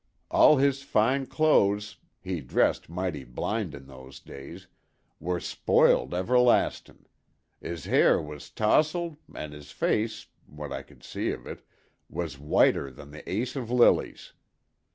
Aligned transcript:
All 0.31 0.57
his 0.57 0.81
fine 0.81 1.27
clothes—he 1.27 2.41
dressed 2.41 2.89
mighty 2.89 3.23
blindin' 3.23 3.85
those 3.85 4.19
days—were 4.19 5.39
spoiled 5.39 6.15
everlastin'! 6.15 7.05
'Is 7.61 7.85
hair 7.85 8.19
was 8.19 8.49
towsled 8.49 9.17
and 9.35 9.53
his 9.53 9.69
face—what 9.71 10.73
I 10.73 10.81
could 10.81 11.03
see 11.03 11.29
of 11.29 11.45
it—was 11.45 12.39
whiter 12.39 12.89
than 12.89 13.11
the 13.11 13.21
ace 13.31 13.55
of 13.55 13.69
lilies. 13.69 14.33